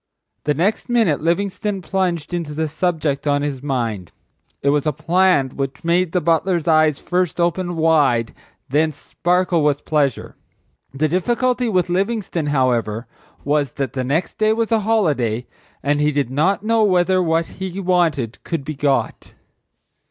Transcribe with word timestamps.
The 0.45 0.55
next 0.55 0.89
minute 0.89 1.21
Livingstone 1.21 1.83
plunged 1.83 2.33
into 2.33 2.55
the 2.55 2.67
subject 2.67 3.27
on 3.27 3.43
his 3.43 3.61
mind. 3.61 4.11
It 4.63 4.69
was 4.69 4.87
a 4.87 4.91
plan 4.91 5.49
which 5.49 5.83
made 5.83 6.11
the 6.11 6.19
butler's 6.19 6.67
eyes 6.67 6.97
first 6.97 7.39
open 7.39 7.75
wide 7.75 8.29
and 8.29 8.35
then 8.67 8.91
sparkle 8.93 9.63
with 9.63 9.85
pleasure. 9.85 10.35
The 10.91 11.07
difficulty 11.07 11.69
with 11.69 11.87
Livingstone, 11.87 12.47
however, 12.47 13.05
was 13.43 13.73
that 13.73 13.93
the 13.93 14.03
next 14.03 14.39
day 14.39 14.53
was 14.53 14.71
a 14.71 14.79
holiday 14.79 15.45
and 15.83 16.01
he 16.01 16.11
did 16.11 16.31
not 16.31 16.63
know 16.63 16.83
whether 16.83 17.21
what 17.21 17.45
he 17.45 17.79
wanted 17.79 18.43
could 18.43 18.65
be 18.65 18.73
got. 18.73 19.35